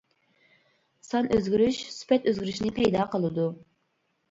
سان 1.09 1.29
ئۆزگىرىش 1.35 1.83
سۈپەت 1.99 2.27
ئۆزگىرىشنى 2.33 2.75
پەيدا 2.81 3.07
قىلىدۇ. 3.15 3.49